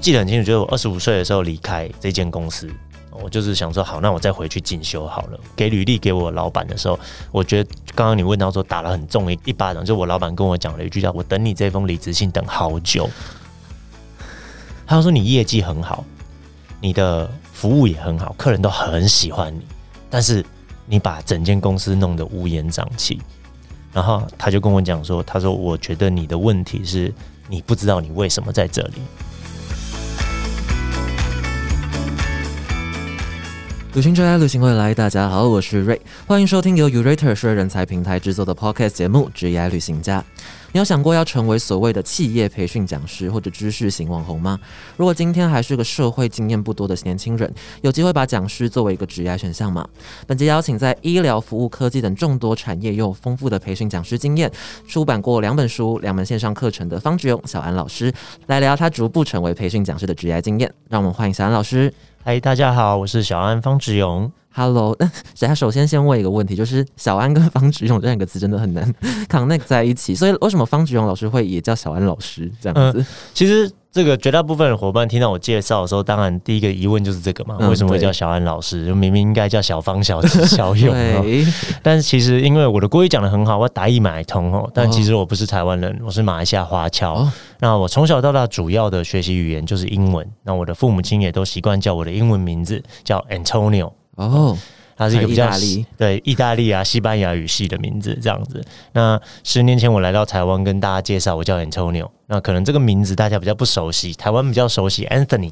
[0.00, 2.68] 记得很清楚，就是我二十五岁的时候离开这间公司，
[3.10, 5.38] 我就是想说，好，那我再回去进修好了。
[5.54, 6.98] 给履历给我老板的时候，
[7.30, 13.08] 我觉得刚刚你问到说打了很重一一巴掌，就我老板跟我讲了一句叫“我等你这封离职信等好久”。
[14.86, 16.04] 他说你业绩很好，
[16.80, 19.60] 你的服务也很好，客人都很喜欢你，
[20.08, 20.44] 但是
[20.86, 23.20] 你把整间公司弄得乌烟瘴气。
[23.92, 27.12] 然后他就跟我讲说，他说我觉得你的问题是
[27.48, 28.94] 你不知道你为什么在这里。
[33.92, 34.94] 旅行者爱，旅行未来。
[34.94, 40.20] 大家好，我是瑞，欢迎收听由 Urater 社人才平台制作的 Podcast 节目《职业旅行家》。
[40.70, 44.56] 你有想过要成为所谓的企业培训讲师或者知识型网红吗？
[44.96, 49.84] 如果今天还是个社会经验不多的年轻人，有机会把讲师作为一个职业选项吗？
[50.24, 54.48] 本节邀请在医疗、服务、科技等众多产业又有丰富的培训讲师经验，
[54.86, 58.12] 出版过两本书、两门线上课程的方志勇小安老师，
[58.46, 60.72] 来聊他逐步成为培训讲师的职业经验。
[60.88, 61.92] 让我们欢迎小安老师。
[62.30, 64.30] 嗨，大家好，我是小安方志勇。
[64.54, 65.06] Hello，那
[65.40, 68.88] 大家首先先问一个问题，就是小安跟方志勇这两个词真的很难
[69.28, 73.04] connect 在一起，所以为什么方志勇老师会也叫小安老师这样子？
[73.34, 73.68] 其实。
[73.92, 78.86] 这个绝大部分的伙伴听到我介绍的时候，当然第一个疑问就是这个嘛，为什么会叫小安老师？
[78.86, 80.94] 就明明应该叫小方、小小勇。
[81.82, 84.70] 但是其实因为我的国语讲的很好，我打一买通哦。
[84.72, 87.26] 但其实我不是台湾人，我是马来西亚华侨。
[87.58, 90.24] 那我从小到大主要的学习语言就是英文。
[90.44, 93.92] 那我的父母亲也都习惯叫我的英文名字叫 Antonio。
[94.14, 94.56] 哦。
[94.96, 95.48] 它是一个比较
[95.96, 98.62] 对意大利啊、西班牙语系的名字这样子。
[98.92, 102.10] 那十年前我来到台湾，跟大家介绍，我叫 Antonio。
[102.32, 105.50] 那可能这个名字大家比较不熟悉，台湾比较熟悉 Anthony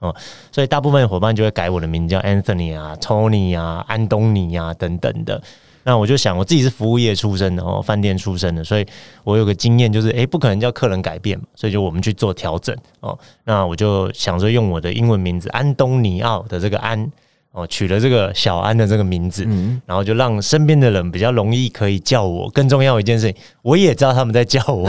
[0.00, 0.12] 哦，
[0.50, 5.40] 所以大部分伙伴就会改我的名字叫 Anthony 啊、Tony 啊、安东尼啊等等的。
[5.84, 8.84] 那我就想，我自己是服务业出身的哦，饭店出身的，所以
[9.22, 13.16] 我有个经验，就是诶，不可能叫客人改变嘛，所以就我们去做调整哦。
[13.44, 17.08] 那我就想着用我的英文名字安东尼奥的这个安。
[17.56, 22.50] 哦，取了这个小安的这个名字，嗯然后就让身边的人比较容易可以叫我。
[22.50, 24.86] 更重要一件事情，我也知道他们在叫我，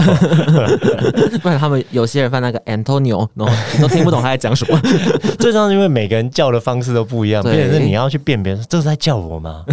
[1.41, 3.25] 不然他们有些人犯那个 Antonio，
[3.73, 4.78] 你都听不懂他在讲什么。
[5.39, 9.63] 最重要是因为每个人叫的方式都不一样，变成是你要去辨别，这是在叫我吗？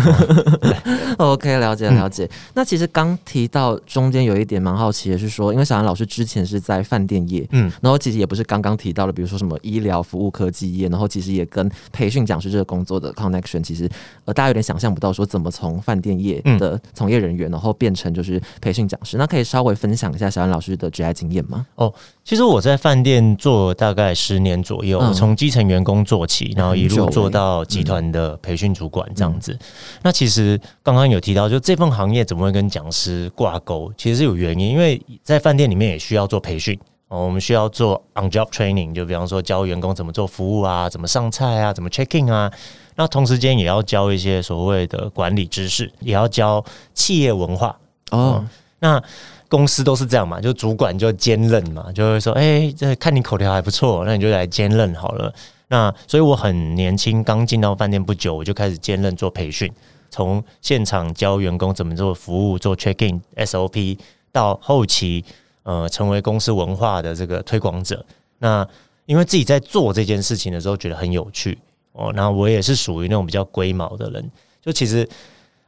[1.19, 2.31] OK，了解了解。
[2.55, 12.84] 那其实刚提到中间有一点蛮好奇的是说，因为小安老师之前是在饭店业，嗯，然后其实也不是刚刚提到的，比如说什么医疗服务科技业，然后其实也跟培训讲师这个工。
[12.85, 13.89] 做的 connection 其实
[14.25, 19.17] 呃，大家有点想象不到，说怎么从饭店业的从业人员，然后变成就是培训讲师。
[19.17, 21.67] 那可以稍微分享一下小安老师的职业经验吗？
[21.77, 21.93] 哦，
[22.25, 29.59] 其实我在饭店做大概十年左右，从基层员工做起，然后一路做到集团的培训主管这样子。
[30.03, 33.93] 那其实刚刚有提到，就这份行业怎么会跟讲师挂钩？
[33.97, 36.79] 其实是有原因，因为在饭店里面也需要做培训。
[37.09, 42.51] 我们需要做 on job training，就比方说教员工怎么做服务啊，怎么上菜啊，怎么 check in 啊。
[42.97, 47.77] 那同时间也要教一些所谓的管理知识，也要教企业文化
[48.11, 48.45] 哦。
[48.81, 49.01] 那
[49.49, 55.33] 公司都是这样嘛，就主管就兼任嘛，就会说，哎，这看你口条还不错，那你就来兼任好了。
[55.69, 59.71] 那所以我很年轻，刚进到饭店不久，我就开始兼任做培训，
[60.11, 63.99] 从现场教员工怎么做服务，做 check in SOP，
[64.33, 65.25] 到后期。
[65.65, 68.05] 呃，成为公司文化的这个推广者，
[68.39, 68.67] 那
[69.07, 71.59] 因为自己在做这件事情的时候觉得很有趣
[71.93, 74.31] 哦，那我也是属于那种比较龟毛的人，
[74.63, 75.09] 就其实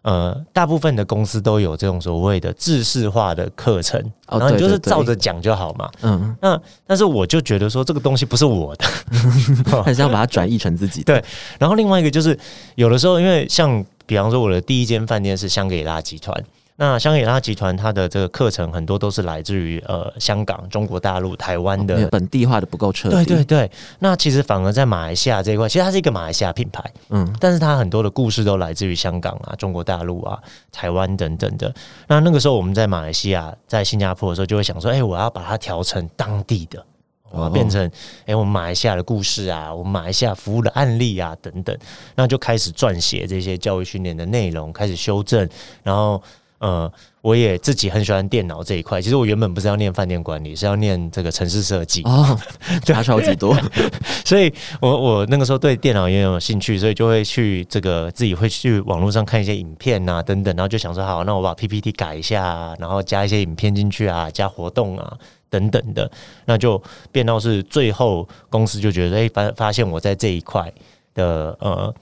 [0.03, 3.99] 呃，大部分的公司都有这种所谓的制式化的课程，
[4.29, 8.85] 然后你就是照着讲就好嘛，嗯，那但是我就觉得说这个东西不是我的，
[9.83, 11.15] 还是要把它转译成自己的。
[11.15, 11.25] 对，
[11.59, 12.39] 然后另外一个就是
[12.75, 16.45] 有的时候，因为像比方说我的第一间饭店是香格里拉集团。
[16.79, 23.25] 那香格里拉集团它的这个课程很多都是来自于呃香港、中国大陆、台湾的本地化的不够彻底。
[23.25, 23.71] 对对对，
[24.01, 30.39] 那其实反而在马来西亚这一块，其实它是一个马来西亚品牌，嗯，但是它很多的故事都来自于香港啊、中国大陆啊、
[30.71, 31.75] 台湾等等的。
[32.09, 36.85] 那那个时候我们在马来西亚、在新加坡的时候，就会想说，哎，我要把它调成当地的，
[37.31, 37.91] 我变成
[38.27, 41.75] 哎我们马来西亚的故事啊，我们马来西亚服务的案例啊等等，
[42.17, 45.49] 那就开始撰写这些教育训练的内容，开始修正，
[45.83, 46.23] 然后。
[46.59, 49.01] 呃，我也自己很喜欢电脑这一块。
[49.01, 52.39] 其实我原本不是要念饭店管理，是要念这个城市设计哦，
[52.83, 53.55] 差超级多。
[54.25, 65.17] 所以我我那个时候对电脑也有兴趣，所以就会去这个自己会去网络上看一些影片啊等等，然后就想说好，那我把 PPT 改一下，然后加一些影片进去啊，加活动啊
[65.51, 66.11] 等等的，
[66.47, 66.83] 那就
[67.13, 70.73] 变到是最后公司就觉得哎发发现我在这一块
[71.15, 71.95] 的呃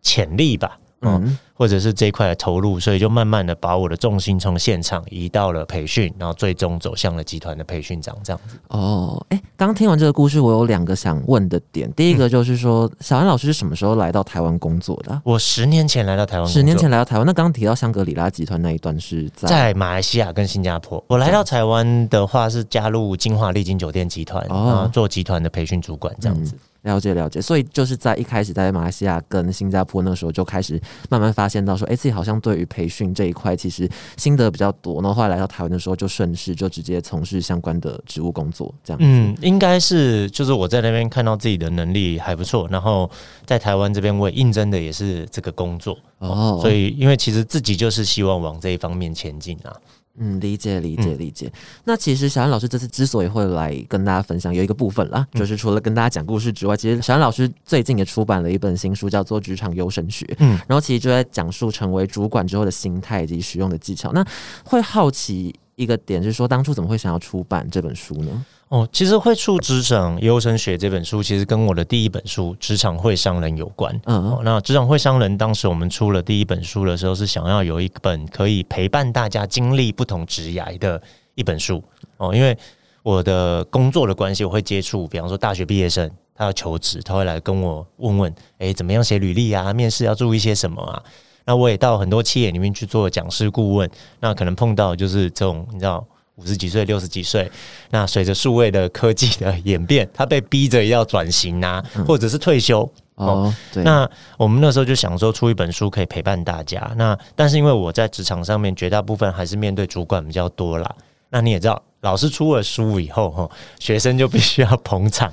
[0.00, 1.36] 潜力吧，嗯。
[1.60, 8.56] 或者是这一块的投入，所以就慢慢的把我的重心从现场移到了培训，然后最终走向了集团的培训长这样子。
[8.68, 11.92] 哦，哎，刚听完这个故事，我有两个想问的点。
[11.92, 15.20] 第一个就是说，小安老师是什么时候来到台湾工作的？
[15.22, 17.26] 我十年前来到台湾，十年前来到台湾。
[17.26, 21.04] 那刚刚提到香格里拉集团那一段是在在马来西亚跟新加坡。
[21.08, 26.54] 我来到台湾的话是加入金华丽晶酒店集团，然后，做集团的培训主管这样子。
[26.82, 30.80] 了解了解，所以就是在一开始在马来西亚跟新加坡那时候就开始
[31.10, 35.02] 慢慢发现到说，哎，自己好像对于培训这一块其实心得比较多。
[35.02, 38.98] 然后后来来到台湾的时候，就顺势就直接从事相关的职务工作，这样。
[39.02, 43.10] 嗯，应该是就是我在那边看到自己的能力还不错，然后
[43.44, 49.74] 在台湾这边我也应征的也是这个工作哦，所以因为其实自己就是希望往这一方面前进啊。
[50.20, 51.50] 嗯，理解理解理解。
[51.84, 60.26] 那其实小安老师这次之所以会来跟大家分享，有一个部分啦，就是除了跟大家讲故事之外，其实小安老师最近也出版了一本新书，叫做《职场优生学》。
[60.38, 64.12] 嗯，然后其实就在讲述成为主管之后的心态以及使用的技巧。
[64.12, 64.24] 那
[64.62, 68.44] 会好奇一个点是说，当初怎么会想要出版这本书呢？
[68.70, 74.00] 哦，其实会处《职场优生学》这本书，其实跟我的第一本书《职场会商人》有关。
[74.04, 81.02] 嗯，那《职场会商人》当时我们出了第一本书的时候，是想要有一本可以陪伴大家经历不同职涯的
[81.34, 81.82] 一本书。
[82.18, 82.56] 哦，因为
[83.02, 89.72] 我的工作的关系，我会接触，比方说大学毕业生，他要求职，他会来跟我问问，哎，怎么样写履历啊？
[89.72, 91.02] 面试要注意些什么啊？
[91.44, 93.90] 那我也到很多企业里面去做讲师顾问，
[94.20, 96.06] 那可能碰到就是这种，你知道。
[96.40, 97.50] 五十几岁、六十几岁，
[97.90, 103.52] 那随着数位的科技的演变，他被逼着要转型啊，或者是退休哦。
[103.74, 104.08] 那
[104.38, 106.90] 我们那时候就想说出一本书可以陪伴大家。
[106.96, 110.94] 那但是因为我在职场上面绝大部分还是面对主管比较多啦。
[111.28, 113.48] 那你也知道，老师出了书以后哈，
[113.78, 115.30] 学生就必须要捧场。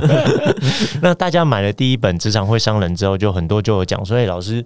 [1.00, 4.64] 那大家买了第一本《职场会伤人》之后，就很多就有讲说：“哎，老师。”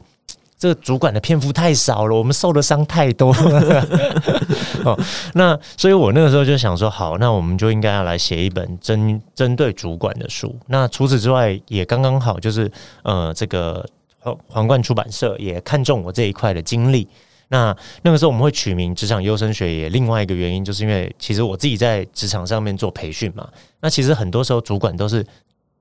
[0.64, 3.86] 这个主管的篇幅太少了，我们受的伤太多了。
[4.82, 4.98] 哦，
[5.34, 10.58] 那所以我那个时候就想说，好，那我们就应该要来写一本针针对主管的书。
[10.68, 12.72] 那除此之外，也刚刚好，就是
[13.02, 13.86] 呃，这个
[14.20, 17.06] 皇皇冠出版社也看中我这一块的经历。
[17.48, 23.46] 那那个时候我们会取名“职场优生学”，也另外一个原因，就是因为其实我自己在职场上面做培训嘛。
[23.82, 25.26] 那其实很多时候主管都是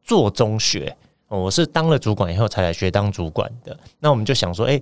[0.04, 0.94] 做中学。
[1.40, 4.82] 我是当了主管以后才来学当主管的，那我们就想说，哎，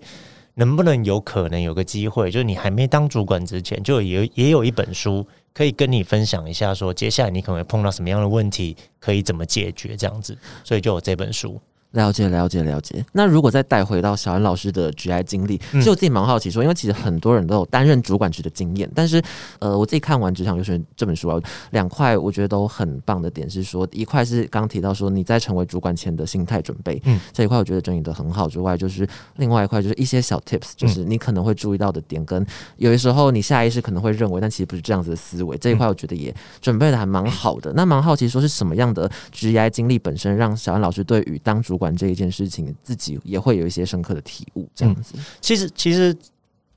[0.56, 11.60] 能不能有可能有个机会，就是你还没当主管之前，就也也有一本书可以跟你分享一下，说接下来你可能会碰到什么样的问题，可以怎么解决这样子，所以就有这本书。
[11.92, 13.04] 了解了解了解。
[13.12, 19.22] 那如果再带回到小安老师的 GI 经历，其实我自己蛮好奇说，因为其实很多人都有担任主管职的经验，但是
[19.60, 21.40] 呃，我自己看完《职场优选这本书啊，
[21.72, 32.46] 两块我觉得都很棒的点是说，一块是刚提到说你在成为主管前的心态准备，嗯，这一块我觉得整理的很好之外，就是另外一块就是一些小 tips，就是你可能会注意到的点，跟
[32.78, 37.74] 有的时候你下意识可能会认为，但其实不是这样子的思维，这一块我觉得也准备的还蛮好的。
[37.74, 42.62] 那蛮好奇说是什么样的 GI 经历本身让小安老师对于当主管这一件事情。
[42.84, 45.16] 自己也会有一些深刻的体悟，这样子。
[45.40, 46.16] 其实，其实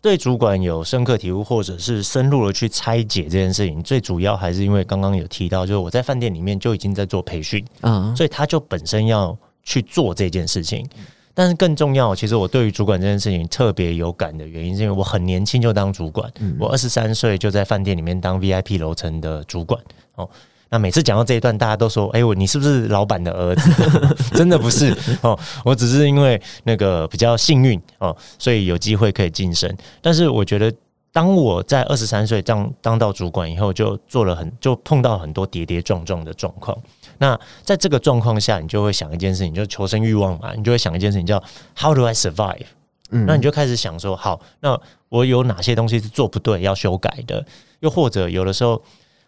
[0.01, 10.89] 对主管有深刻体悟，或者是深入的去拆解这件事情，最主要还是因为刚刚有提到，就是我在饭店里面就已经在做培训，嗯，所以他就本身要去做这件事情。
[11.35, 19.83] 但是更重要，其实我对于主管这件事情特别有感的原因，是因为我很年轻就当主管，我二十三岁就在饭店里面当 VIP 楼层的主管，
[20.15, 20.29] 哦。
[20.75, 23.71] 那每次讲到这一段，大家都说：“哎，我你是不是老板的儿子？”
[24.35, 29.73] 真的不是哦，我只是因为那个比较幸运哦，所以有机会可以晋升。
[30.02, 30.75] 但是我觉得，
[31.12, 36.76] 当我在二十三岁当当到主管以后，就做了很就碰到很多跌跌撞撞的状况。
[37.19, 41.40] 那在这个状况下，你就会想一件事情，就是求生欲望嘛，你就会想一件事情叫
[41.78, 42.66] “How do I survive？”
[43.11, 44.76] 嗯，那你就开始想说：“好，那
[45.09, 47.47] 我有哪些东西是做不对要修改的？
[47.78, 48.83] 又或者有的时候。”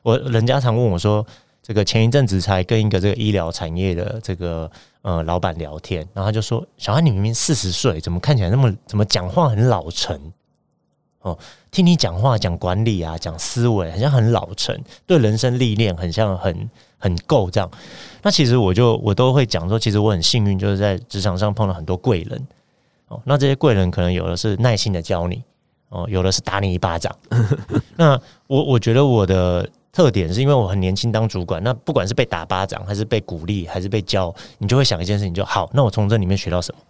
[0.07, 1.27] 我人家常问我说
[1.61, 4.71] ：“这个前一阵子才跟一个这个医疗产业的这个
[5.03, 10.17] 呃老板聊天，然后他就说：‘小安，你明明四十岁，怎么看起来那么怎么讲话很老成？
[11.23, 11.37] 哦，
[11.73, 17.69] 听你讲话讲管理啊，讲思维，好像很老成，对人生历练很像很很够这样。’
[18.23, 22.47] 那其实我就我都会讲说，其实我很幸运，就是在职场上碰到很多贵人。
[23.09, 25.43] 哦，那这些贵人可能有的是耐心的教你，
[25.89, 27.13] 哦，有的是打你一巴掌。
[27.99, 29.69] 那我我觉得我的。
[29.97, 35.71] 特点是因为我很年轻当主管，那不管是被打巴掌，还是被鼓励，还是被教，你就会想一件事情，就好。
[35.73, 36.81] 那我从这里面学到什么？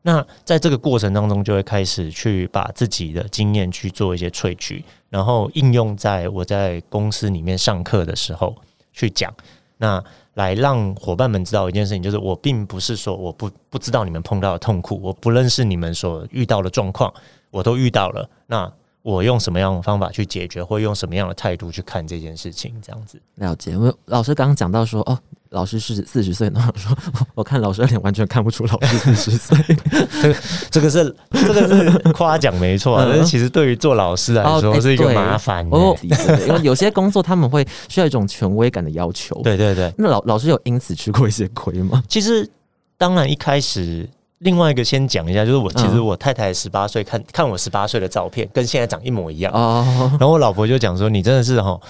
[0.00, 8.56] 那在这个过程当中，就会开始去把自己的经验去做一些萃取，然后应用在我在公司里面上课的时候
[8.94, 9.30] 去讲。
[9.76, 17.12] 那来让伙伴们知道一件事情，就是我并不是说我不不知道你们碰到的痛苦，我不认识你们所遇到的状况，
[17.50, 18.26] 我都遇到了。
[18.46, 18.72] 那
[19.06, 22.74] 我用什么样的方法去解决，或用什么样的态度去看这件事情？
[22.82, 23.70] 这样子了解。
[23.70, 25.16] 因为老师刚刚讲到说，哦，
[25.50, 26.98] 老师是四十岁，那我说
[27.36, 29.56] 我看老师的脸完全看不出老师四十岁。
[30.20, 30.36] 这个
[30.72, 35.64] 这个是这个是夸奖没错，但是其实对于做老师来说是一个麻烦。
[35.70, 39.40] 哦，因为有些工作他们会需要一种权威感的要求。
[39.42, 39.94] 对对对。
[39.96, 42.02] 那老老师有因此吃过一些亏吗？
[42.08, 42.50] 其实
[42.98, 44.10] 当然一开始。
[44.38, 49.52] 另外一个先讲一下，就是我其实我太太十八岁，看看我十八岁的照片，跟现在长一模一样。
[49.52, 51.80] 然后我老婆就讲说：“你真的是哈，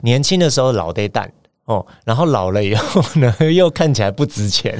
[0.00, 1.32] 年轻的时候老得蛋。”
[1.66, 4.78] 哦，然后老了以后呢，又看起来不值钱，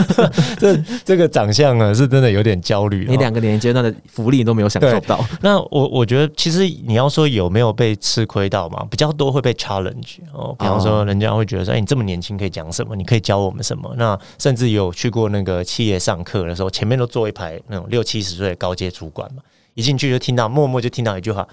[0.58, 0.74] 这
[1.04, 3.04] 这个长相呢，是真的有点焦虑。
[3.06, 5.22] 你两个年龄阶段的福利都没有享受到。
[5.42, 8.82] 那我我觉得，其实你要说有没有被吃亏到嘛？
[8.90, 12.96] 比较多会被 challenge 哦，比方说人家会觉得说，哎，你这么年轻可以讲什么？
[12.96, 13.94] 你可以教我们什么？
[13.98, 19.42] 那甚至有去过那个企业上课的时候，前面都坐一排那种六七十岁的高阶主管嘛，
[19.74, 21.46] 一进去就听到，默默就听到一句话。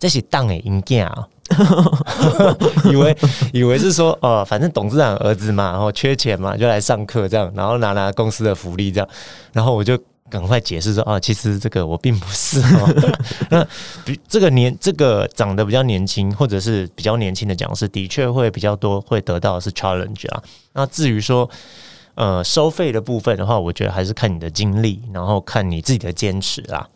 [0.00, 1.28] 这是当诶，硬件啊，
[2.90, 3.16] 以为
[3.52, 9.08] 以为是说哦，反正董事长儿子嘛，然后缺钱嘛，就来上课这样，然后拿拿公司的福利这样，
[9.52, 9.98] 然后我就
[10.30, 13.12] 赶快解释说啊，其实这个我并不是哦。
[13.50, 13.66] 那
[14.04, 20.42] 比这个年这个长得比较年轻，或者是比较年轻的讲师，的确会比较多会得到是 challenge 啊。
[20.72, 21.50] 那至于说
[22.14, 26.88] 呃收费的部分的话，我觉得还是看你的经历，然后看你自己的坚持啦。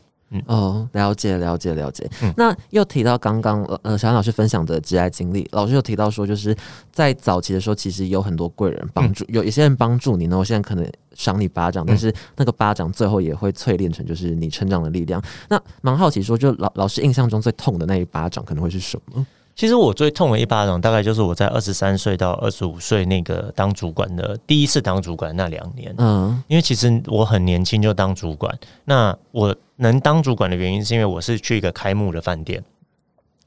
[0.47, 2.09] 哦，了解了解了解。
[2.37, 6.57] 那又提到刚刚呃小安老师分享的挚爱经历，老师又提到说，就是
[6.91, 10.37] 在早期的时候，其实有很多贵人帮助，有一些人帮助你呢。
[10.37, 15.23] 我现在可能赏你巴掌，但是那个巴掌最后也会淬炼成就是你成长的力量。
[15.49, 19.25] 那蛮好奇说，就老老师印象中最痛的那一巴掌可能会是什么？
[19.57, 25.95] 其实我最痛的一巴掌，大概就是我在二十三岁到二十五岁那个当主管的第一次当主管那两年。
[25.99, 28.53] 嗯，因为其实我很年轻就当主管，
[28.85, 32.63] 那我能当主管的原因是因为我是去一个开幕的饭店。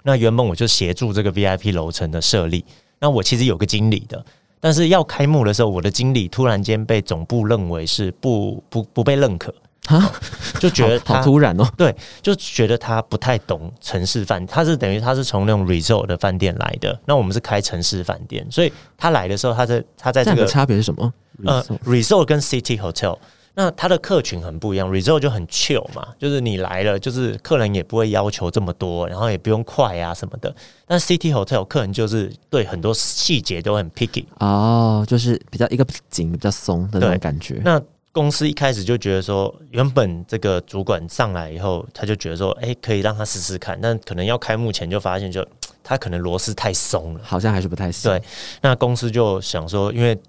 [0.04, 2.64] 那原本我就协助这个 VIP 楼层的设立，
[3.00, 4.26] 那我其实有个经理的，
[4.62, 9.54] 但是要开幕的时候，我的经理突然间被总部认为是不不不被认可。
[9.88, 10.14] 啊，
[10.60, 11.66] 就觉得好突然哦。
[11.76, 16.98] 对，就觉得他不太懂城市饭，他是等于他是从那种 resort 的饭店来的。
[17.06, 21.14] 那我们是开城市饭店，所以他来的时候，他在他在这个差别是什么？
[21.46, 23.18] 呃，resort 跟 city hotel，
[23.54, 24.92] 那他的客群很不一样。
[24.92, 30.54] resort 就很 chill 嘛，就是你来了，就是客人也不会要求这么多，然后也不用快啊什么的。
[30.86, 37.62] 但 city hotel 客人就是对很多细节都很 picky 哦，就是比较一个紧比较松的那种感觉。
[37.64, 37.80] 那
[38.18, 43.80] 公司一开始就觉得说，原本这个主管上来以后，他就觉得说，哎，可以让他试试看。
[43.80, 45.48] 但可能要开幕前就发现，就
[45.84, 48.12] 他可能螺丝太松了，好像还是不太行。
[48.12, 48.20] 对，
[48.62, 50.20] 那公司就想说，因为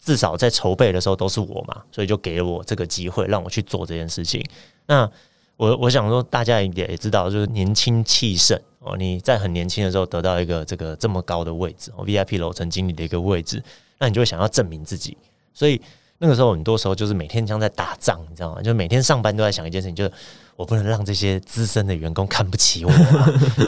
[0.00, 4.40] 至少在筹备的时候都是我嘛，所以就给了我这个机会，让我去做这件事情。
[4.86, 5.10] 那
[5.56, 13.60] 我我想说，大家也也知道，就是年轻气盛哦，你在很年轻的时候得到一个这个这么高的位置，VIP 楼层经理的一个位置，
[13.98, 15.18] 那你就会想要证明自己，
[15.52, 15.82] 所以。
[16.22, 18.62] 那个时候很多时候就是每天像在打仗，你知道吗？
[18.62, 20.12] 就每天上班都在想一件事情，就是
[20.54, 22.90] 我不能让这些资深的员工看不起我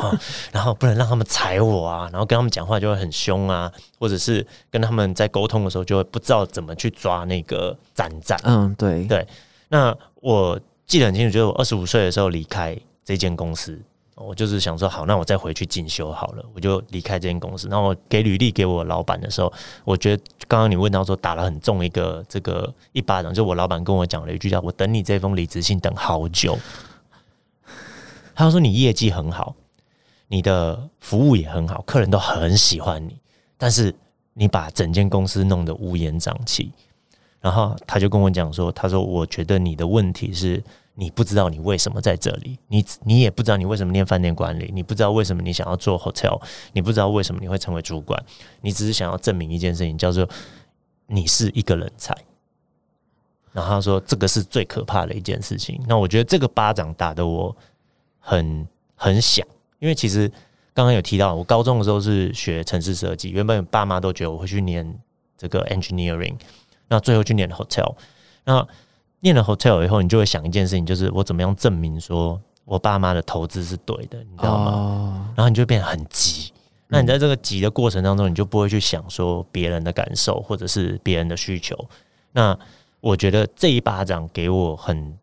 [0.01, 0.17] 啊，
[0.53, 3.69] 然后不能让他们踩我啊，然后跟他们讲话就会很凶啊，
[3.99, 8.39] 或者是跟他们在沟通的时候就会不知道怎么去抓那个战战。
[8.45, 9.27] 嗯，对对。
[9.71, 13.77] 那我记得很清楚，就是我二十五岁的时候离开这间公司。
[14.17, 17.67] 我就是想说，好，那我再回去进修好了，我就离开这间公司。
[17.69, 19.53] 然后给履历给我老板的时候，
[19.85, 26.57] 我觉得刚刚你问到说打了很重一个这个一巴掌，就我老板跟我讲了一句叫“我等你这封离职信等好久”。
[28.37, 29.57] 他说你业绩很好，
[30.29, 33.19] 你的服务也很好，客人都很喜欢你，
[33.59, 33.93] 但是
[34.35, 36.71] 你把整间公司弄得乌烟瘴气。
[37.41, 40.63] 然后他就跟我讲说，他说我觉得你的问题是。
[40.97, 46.41] 你不知道你为什么在这里，你你也不知道你为什么念饭店管理，你不知道为什么你想要做 hotel，
[46.73, 48.25] 你不知道为什么你会成为主管，
[48.61, 50.29] 你只是想要证明一件事情，叫做
[51.09, 52.17] 你是一个人才。
[53.53, 55.83] 然后他说这个是最可怕的一件事情。
[55.89, 57.57] 那我觉得这个巴掌打的我
[58.21, 59.45] 很很响，
[59.81, 60.29] 因为其实
[60.73, 64.97] 刚刚有提到，我高中的时候是学城市设计，原本爸妈都觉得我会去念
[65.37, 66.37] 这个 engineering，
[66.87, 67.97] 那最后去念 hotel，
[68.45, 68.65] 那。
[69.25, 75.33] 念了 hotel 以后，你就会想一件事情，就是我怎么样证明说我爸妈的投资是对的，你知道吗？
[75.35, 76.53] 然后你就变得很急。
[76.89, 81.75] 那你在这个急的过程当中，你就不会去想说别人的感受或者是别人的需求。
[82.33, 82.57] 那
[83.01, 85.19] 我觉得这一巴掌给我很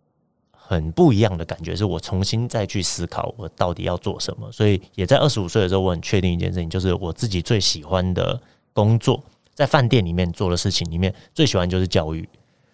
[0.51, 4.51] 很不一样的感觉，是我重新再去思考我到底要做什么。
[4.51, 8.41] 所以也在二十五岁的时候，我很确定一件事情，就是我自己最喜欢的
[8.73, 12.27] 工作在饭店里面做的事情里面，最喜欢就是教育。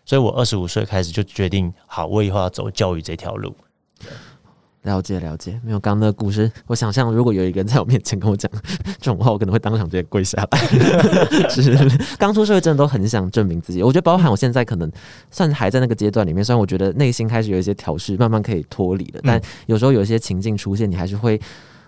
[0.08, 3.54] 所以我二十五岁开始就决定，好，我以后要走教育这条路。
[4.84, 8.50] 了解了解，没有刚刚那个故事，我想象如果有一个人在我面前跟我讲
[9.02, 10.60] 这种话，我可能会当场直接跪下来。
[11.52, 11.76] 是
[12.18, 13.84] 刚出社会，真的都很想证明自己。
[13.84, 14.90] 我觉得，包含我现在可能
[15.30, 21.38] 算还在那个阶段里面，虽然我觉得内心开始有一些调试，慢慢可以脱离了，但有时候有一些情境出现，你还是会，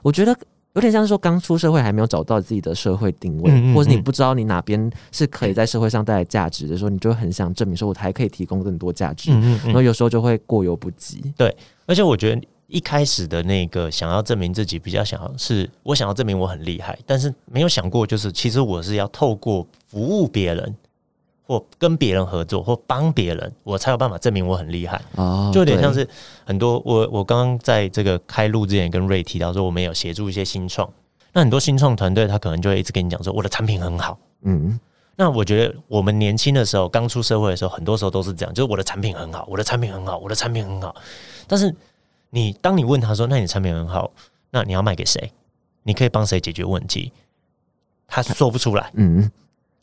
[0.01, 0.37] 我觉得
[0.73, 9.31] 有点像是说刚出社会还没有找到自己的社会定位，或者你不知道你哪边是可以在社会上带来价值的时候，你就很想证明说我还可以提供更多价值，
[9.63, 11.33] 然后有时候就会过犹不及。
[11.37, 12.41] 对，而且我觉得。
[12.71, 20.75] 一开始的那个想要证明自己，比较想要是我想要证明我很厉害，但是没有想过，就是其实我是要透过服务别人，
[21.49, 25.01] 或跟别人合作，或帮别人，我才有办法证明我很厉害。
[25.15, 26.07] 哦，就有点像是
[26.45, 30.87] 很多我我刚刚在这个开录之前跟瑞提到说，我们有协助一些新创，
[31.33, 34.19] 那很多新创团队他可能就会一直跟你讲说，我的产品很好。
[34.43, 34.79] 嗯，
[35.15, 40.95] 那我觉得我们年轻的时候，刚出社会的时候，很多时候都是这样，就是我的产品很好，我的产品很好，我的产品很好，
[41.47, 41.75] 但是。
[42.31, 44.11] 你当你问他说：“那你产品很好，
[44.51, 45.31] 那你要卖给谁？
[45.81, 47.11] 你可以帮谁解决问题？”
[48.07, 48.91] 他说不出来。
[48.93, 49.31] 嗯，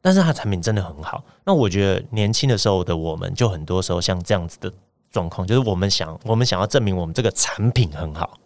[0.06, 1.20] 但是它产品真的很好。
[1.44, 4.72] 那我觉得年轻的时候的我们，就很多时候像这样子的
[5.10, 8.38] 状况，就是我们想，我们想要证明我们这个产品很好，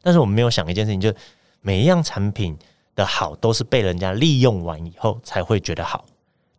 [0.00, 1.12] 但是我们没有想一件事情，就
[1.60, 2.56] 每一样产品
[2.94, 6.06] 的好都是被人家利用完以后才会觉得好。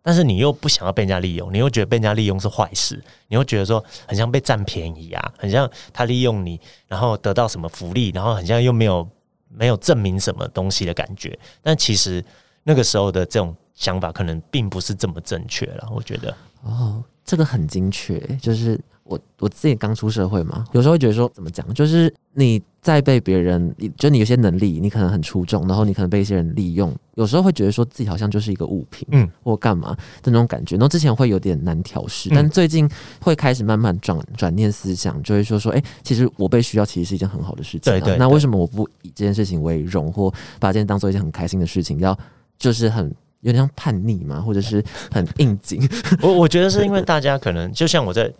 [0.04, 9.10] 但是你又不想要被人家利用，你又觉得被人家利用是坏事，你又觉得说很像被占便宜啊，很像他利用你，然后得到什么福利，然后很像又没有
[9.48, 11.36] 没有证明什么东西的感觉。
[11.64, 12.24] 但其实
[12.62, 16.36] 那个时候的这种想法可能并不是这么正确了，我觉得。
[16.64, 18.80] 哦，这个很精确，就是。
[19.06, 30.76] 我我自己刚出社会嘛，有时候会觉得说，怎么讲，就是你在被别人，你就你有些能力，你可能很出众，然后你可能被一些人利用，有时候会觉得说自己好像就是一个物品，嗯，或干嘛的那种感觉。
[30.76, 32.90] 然后之前会有点难调试，但最近
[33.22, 37.82] 会开始慢慢转转念思想，就会说说，哎，其实我被需要其实是一件很好的事情。
[37.82, 38.18] 对对。
[38.18, 42.00] 那为什么我不以这件事情为荣，或把这件当做一件很开心的事情？
[42.00, 42.18] 要
[42.58, 43.14] 就是很
[43.46, 45.82] 有点像叛逆嘛，或者是很应景？
[46.22, 48.32] 我我觉得是因为大家可能就像我在。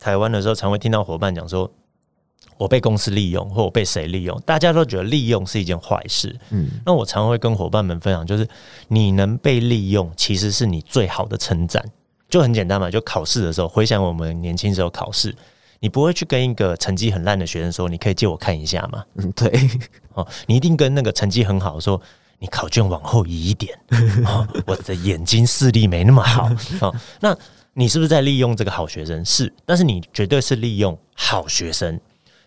[0.00, 1.68] 台湾的时候，常会听到伙伴讲说
[2.56, 6.32] ：“我被公司利用，或我被谁利用。”大家都觉得利用是一件坏事。
[6.50, 8.46] 嗯，那我常会跟伙伴们分享，就是
[8.86, 11.84] 你能被利用，其实是你最好的称赞。
[12.28, 15.34] 就很简单嘛，就考试的时候，回想我们年轻时候考试，
[15.80, 19.50] 你不会去跟一个成绩很烂的学生说：“你可以借我看一下吗？”嗯，对。
[20.14, 22.00] 哦，你一定跟那个成绩很好说
[22.38, 23.78] ：“你考卷往后移一点。
[24.26, 26.48] ”哦，我的眼睛视力没那么好。
[26.80, 27.36] 哦，那。
[27.74, 29.24] 你是不是在利用这个好学生？
[29.24, 32.00] 是，但是你绝对是利用好学生，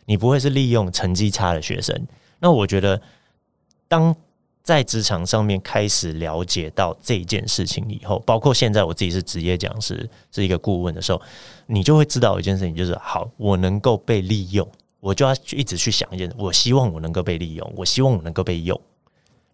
[0.03, 2.05] 你不会是利用成绩差的学生。
[2.39, 3.01] 那我觉得，
[3.87, 4.13] 当
[4.61, 11.21] 在职场上面开始了解到这件事情以后，包括现在我自己是职业讲师，是一个顾问的时候，
[11.67, 14.67] 你就会知道一件事情，就是好，我能够被利用，
[14.99, 18.77] 我就要一直去想一件，我希望我能够被利用，我希望我能够被用。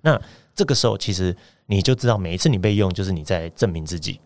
[0.02, 0.22] 那
[0.56, 4.20] 这个时候，其实你就知道，每一次你被用，就是你在证明自己。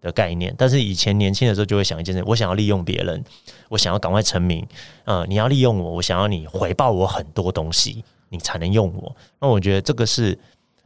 [0.00, 3.20] 的概念，但是以前年轻的时候就会想一件事：我想要利用别人，
[3.68, 4.64] 我想要赶快成名。
[5.02, 9.16] 呃，你要利用我，我想要你回报我很多东西，你才能用我。
[9.40, 10.38] 那我觉得这个是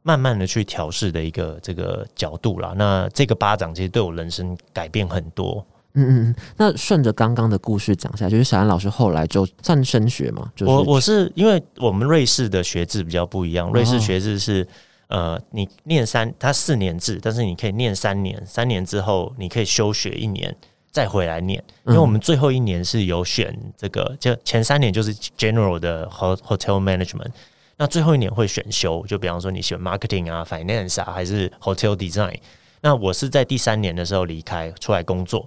[0.02, 2.72] 慢慢的去调试的一个这个角度啦。
[2.74, 5.62] 那这个巴掌其实对我人生改变很多。
[5.94, 10.50] 嗯嗯，那顺着刚刚的故事讲下，就是小安老师后来就算升学嘛？
[10.56, 14.66] 就我我是因为我们瑞士的学制比较不一样，瑞士学制是。
[15.08, 20.56] 呃，你念三，它四年制，但是你可以念三年，三年之后你可以休学一年，
[20.90, 21.62] 再回来念。
[21.86, 27.30] 因为我们最后一年是有选这个，就前三年就是 general 的 hotel management，
[27.76, 32.38] 那最后一年会选修，就比方说你选 marketing 啊、finance 啊，还是 hotel design。
[32.80, 35.46] 那我是在第三年的时候离开出来工作，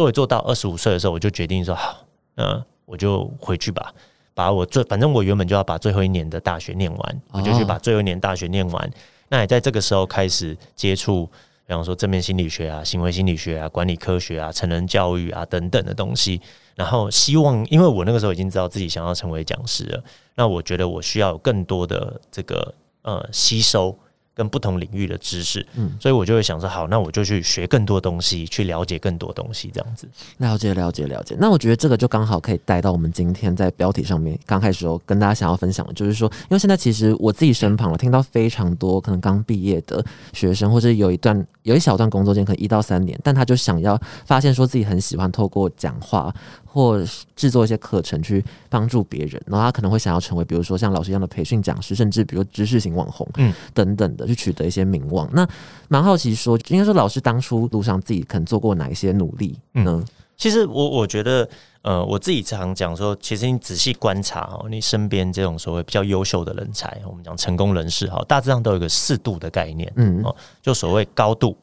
[0.00, 1.98] 做一做到二十五岁的时候，我就决定说好，
[2.34, 3.92] 那我就回去吧。
[4.32, 8.90] 把我最反正我原本就要把最后一年的大学念完，我就去把最后一年大学念完。
[9.28, 11.26] 那也在这个时候开始接触，
[11.66, 16.40] 比方说正面心理学啊、行为心理学啊、管理科学啊、成人教育啊等等的东西。
[16.74, 20.02] 然后希望，因为我那个时候已经知道自己想要成为讲师了，
[20.34, 23.94] 那我觉得我需要有更多的这个呃吸收。
[24.40, 30.08] 跟不同领域的知识，嗯，所以我就会想说，好，那我就去学更多东西，去了解更多东西，这样子。
[30.38, 31.36] 了解，了解，了解。
[31.38, 47.04] 那我觉得这个就刚好可以带到我们今天在标题上面刚开始时候跟大家想要分享的，就是说，因为现在其实我自己身旁了，听到非常多可能刚毕业的学生，或者有一段有一小段工作间，可能一到三年，但他就想要发现说自己很喜欢透过讲话或
[47.36, 55.28] 制作一些课程去帮助别人，然后他可能会想要成为比如说像老师一样的培训讲师，甚至比如知识型网红，嗯，等等的去取得一些名望。
[55.32, 55.46] 那
[55.88, 60.02] 蛮好奇说，应该说老师当初路上自己可能做过哪一些努力呢？
[60.36, 61.46] 其实我我觉得，
[61.82, 71.54] 呃，我自己常讲说，其实你仔细观察哦，你身边这种所谓比较优秀的人才，我们讲成功人士哈，大致上都有一个四度的概念，嗯，哦，就所谓高度、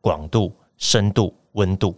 [0.00, 1.94] 广度、深度、温度，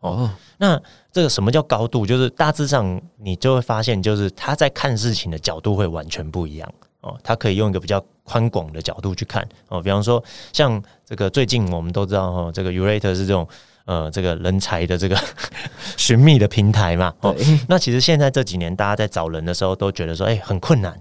[0.00, 0.80] 哦，那
[1.12, 2.06] 这个什么叫高度？
[2.06, 6.72] 就是大致上你就会发现，就是他在看事情的角度会完全不一样
[7.04, 13.46] 哦，他可以用一个比较宽广的角度去看哦，比方说像这个最近我们都知道哈，这个 Urate 是这种。
[13.86, 15.18] 呃，这个人才的这个
[15.98, 17.36] 寻觅的平台嘛，哦，
[17.68, 20.98] 那其实现在这几年大家在找人的时候都觉得说，哎，很困难。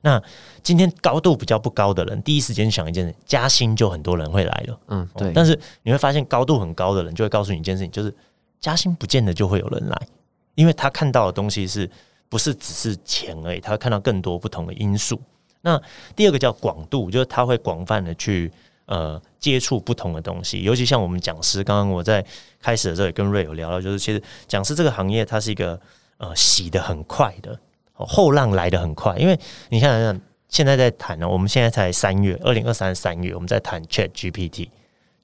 [0.00, 0.18] 那
[0.62, 5.30] 今天高度比较不高的人，第一时间想一件事，加薪就很多人会来了，嗯，对。
[5.34, 8.10] 但是你会发现，高度很高的人就会告诉你一件事情，就是
[8.58, 10.08] 加薪不见得就会有人来，
[10.54, 11.90] 因为他看到的东西是
[12.30, 15.20] 不是只是钱而已，他会看到更多不同的因素。
[15.64, 15.82] 那
[16.14, 18.52] 第二个叫广度，就是他会广泛的去。
[18.86, 22.22] 呃，接触不同的东西，尤其像我们讲师，刚刚我在
[22.60, 25.80] 开始的时候也跟瑞有聊到，就是其实讲师这个行业，它是一个
[26.18, 27.58] 呃洗的很快的，
[27.94, 29.16] 后浪来的很快。
[29.16, 34.68] 因为你看，想，现在在谈呢，我们现在才三月，二零二三三月，我们在谈 Chat GPT。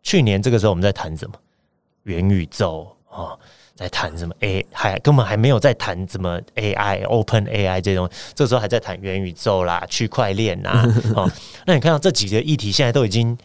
[0.03, 1.35] 去年这个时候我们在谈什么？
[2.05, 3.37] 元宇宙啊，
[3.81, 10.85] 在谈什么 A，还根本还没有在谈什么 AI、Open AI 这种，这个时候还在谈元宇宙啦、 区块链呐。
[11.17, 11.29] 哦，
[11.67, 13.37] 那你看到这几个议题，现在都已经。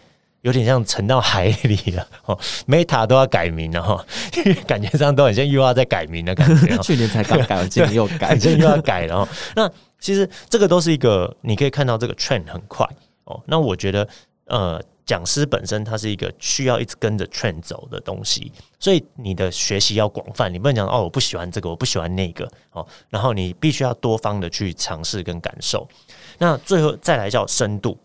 [0.42, 4.06] 有点像沉到海里了哦，Meta 都要改名了哈，
[4.68, 6.78] 感觉上都很像又要再改名的感觉。
[6.84, 9.28] 去年才刚改，今年又改，今年又要改了。
[9.56, 9.68] 那
[10.00, 12.88] 其实这个都是一个，你可以看到这个 trend 很快
[13.24, 13.42] 哦。
[13.48, 14.08] 那我觉得，
[14.46, 22.86] 呃，讲师本身它是一个需要一直跟着劝走的东西，所以你的学习要广泛，你不能讲哦，我不喜欢这个，我不喜欢那个哦。
[23.10, 25.88] 然后你必须要多方的去尝试跟感受。
[26.38, 27.98] 那最后再来叫深度。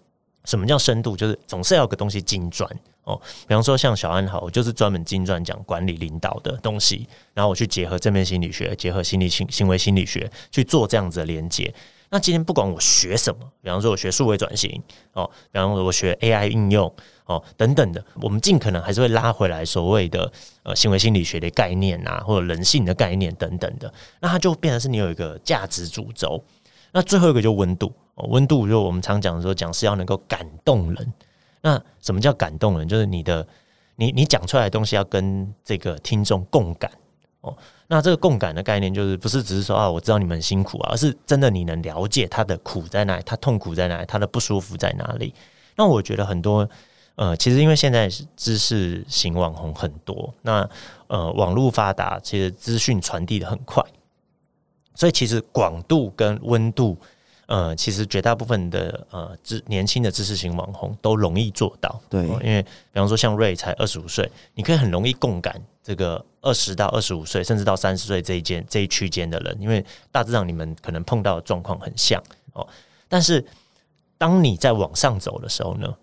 [0.47, 1.15] 什么叫深度？
[1.15, 2.69] 就是总是要有个东西精专
[3.05, 3.21] 哦。
[3.47, 11.73] 比方说像小安好，我就是专门精专讲管理领导的东西，然后我去结合正面心理学，结合心理行行为心理学去做这样子的连接。
[12.11, 16.93] 那今天不管我学什么，比方说我学数位转型哦，比方说我学 AI 应用
[17.25, 20.31] 哦等等的，我们尽可能还是会拉回来所谓的
[20.65, 23.93] 呃行为心理学的概念啊，或者人性的概念等等的。
[24.21, 26.43] 那它就变成是你有一个价值主轴。
[26.93, 27.93] 那最后一个就温度。
[28.29, 31.13] 温度就我们常讲说，讲是要能够感动人。
[31.63, 32.87] 那什么叫感动人？
[32.87, 33.47] 就是你的
[33.97, 36.91] 你你讲出来的东西要跟这个听众共感
[37.41, 37.57] 哦。
[37.89, 45.35] 那这个共感的概念，就是不是只是说啊，我知道你们很辛苦啊，而是真的你能了解他的苦在哪里，他痛苦在哪里，他的不舒服在哪里。
[45.77, 46.69] 那我觉得很多
[47.17, 50.69] 呃，其实因为现在知识型网红很多，那
[51.09, 53.85] 呃网络发达，其实资讯传递的很快，
[54.95, 56.97] 所以其实广度跟温度。
[57.47, 62.01] 呃，其实绝大部分的呃，知年轻的知识型网红都容易做到。
[62.09, 62.69] 对，因为比
[63.01, 72.67] 方说像瑞才二十五岁，你可以很容易共感这个二十到二十五岁，甚至到三十岁这一间这一区间的人，因为大致上你们可能碰到的状况很像哦。
[73.09, 73.45] 但是
[74.19, 75.97] 当你在往上走的时候呢，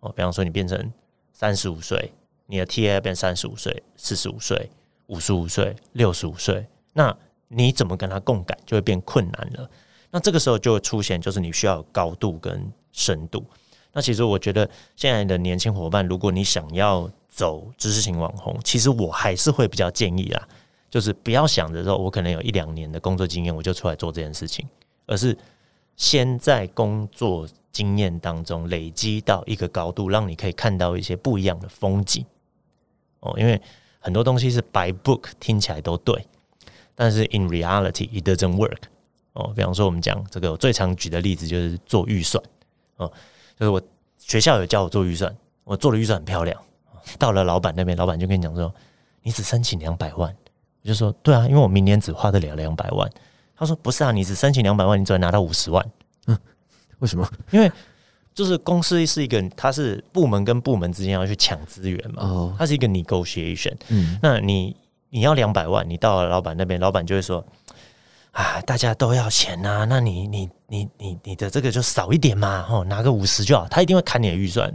[0.00, 0.92] 哦，比方说你变成
[1.32, 2.12] 三十五岁，
[2.46, 4.70] 你的 T A 变三十五岁、四十五岁、
[5.06, 7.16] 五十五岁、六十五岁，那
[7.48, 9.70] 你怎么跟他共感就会变困难了。
[10.10, 13.44] 那这个时候就会出现，就是你需要高度跟深度。
[13.96, 20.48] 那其实我觉得现在的年轻伙伴，如果你想要走知识型网红，其实我还是会比较建议啦，
[20.90, 24.68] 就是不要想着说我可能有一两年的工作经验，我就出来做这件事情，
[25.06, 25.34] 而是
[25.96, 32.22] 先在工作经验当中累积到一个高度，让你可以看到一些不一样的风景。
[33.20, 33.58] 哦，因为
[33.98, 36.22] 很多东西是 by book 听起来都对，
[36.94, 38.82] 但是 in reality it doesn't work。
[39.32, 42.44] 哦，比方说我们讲这个，我最常举的例子就是做预算
[42.96, 43.10] 哦，
[43.58, 43.80] 就是我
[44.18, 46.60] 学校有教我做预算，我做的预算很漂亮，
[47.18, 48.72] 到了老板那边，老板就跟你讲说，
[49.22, 50.34] 你只申请两百万，
[50.82, 53.10] 我就说对啊，因为我明年只花得了两百万。
[53.56, 55.84] 他说不是啊，你只申请两百万，你只能拿到五十万。
[56.26, 56.38] 嗯，
[56.98, 57.26] 为什么？
[57.50, 57.72] 因为
[58.34, 63.74] 就是公司是一个，它是部门跟部门之间要去抢资源嘛，哦，它是一个 negotiation。
[63.88, 64.76] 嗯，那你
[65.08, 67.42] 你要两百万，你到了老板那边，老板就会说。
[68.36, 73.66] 啊，大家都要钱呐，那你你你你你的这个就少一点嘛，哦，拿个五十就好。
[73.66, 74.70] 他一定会砍你的预算，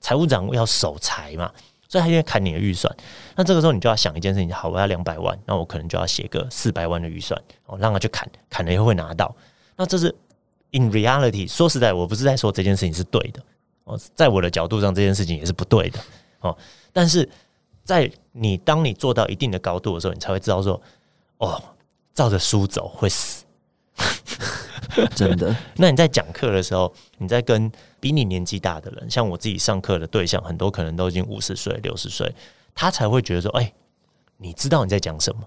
[0.00, 1.52] 财务长要守财嘛，
[1.86, 2.90] 所以他一定会砍你的预算。
[3.36, 9.36] 那这个时候你就要想一件事情，好，我要两百万，那我可能就要写个四百万的预算，哦，让他去砍，砍了以后会拿到。
[9.76, 10.06] 那这是
[10.70, 13.42] in reality，说实在，我不是在说这件事情是对的，
[13.84, 16.00] 哦，在我的角度上，这件事情也是不对的。
[16.40, 16.56] 哦。
[16.94, 17.28] 但是
[17.84, 20.80] 在你当你做到一定的高度的时候，你才会知道说，
[21.36, 21.62] 哦，
[22.14, 23.44] 照着书走会死。
[25.14, 25.54] 真的？
[25.76, 27.70] 那你在讲课的时候，你在跟
[28.00, 32.34] 比你年纪大的人，像我自己上课的对象，很多可能都已经五十岁、六十岁，
[32.74, 33.72] 他才会觉得说，哎，
[34.38, 35.42] 你知道你在讲什么？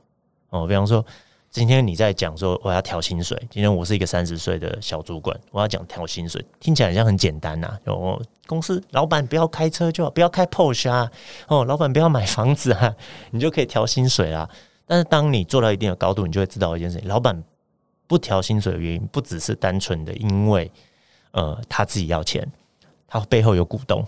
[0.50, 1.06] 哦，比方说。
[1.52, 7.80] 今天你在讲说我要调薪水，今天我是一个三十岁的小主管，我要讲调薪水，听起来好像很简单呐。
[7.86, 11.10] 哦，公司老板不要开车就好，不要开 Porsche 啊。
[11.48, 12.94] 哦，老板不要买房子啊，
[13.32, 14.50] 你就可以调薪水啊。
[14.86, 17.44] 但是当你做到一定的高度，你就会知道一件事情：老板
[18.08, 20.72] 不调薪水的原因，不只是单纯的因为
[21.32, 22.50] 呃他自己要钱，
[23.08, 24.06] 他背后有股东。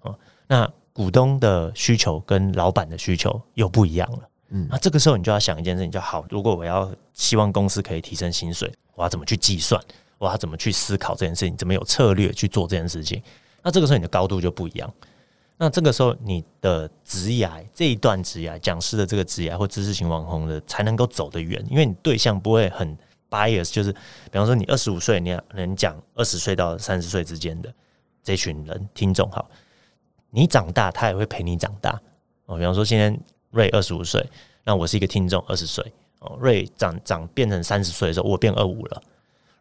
[0.00, 4.28] 哦，那股东的需求跟老板的需求又不一样了。
[4.48, 6.24] 嗯，那这个时候你就要想一件事情，就好。
[6.30, 9.80] 如果我要希望公司可以提升薪水，我要怎么去计算？
[10.16, 11.56] 我要怎么去思考这件事情？
[11.56, 13.22] 怎么有策略去做这件事情？
[13.62, 14.92] 那这个时候你的高度就不一样。
[15.58, 22.96] 那这个时候你的职业这一段职业讲师的这个职业或知识型网红的才能够走得远，因为你对象不会很
[23.28, 27.70] bias，就是比方说你二十五岁，你能讲二十岁到三十岁之间的
[28.22, 29.50] 这群人听众，好，
[30.30, 32.00] 你长大他也会陪你长大
[32.46, 32.56] 哦。
[32.56, 33.18] 比方说今天。
[33.50, 34.22] 瑞二十五岁，
[34.62, 35.82] 那我是一个听众，二十岁
[36.18, 36.36] 哦。
[36.38, 39.00] 瑞长长变成三十岁的时候，我变二五了；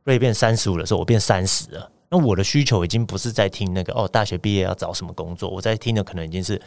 [0.03, 1.89] 瑞变三十五的时候，我变三十了。
[2.09, 6.61] 那我的需求已经不是在听那个哦，大学毕业要找什么工作，我在听的可能已经是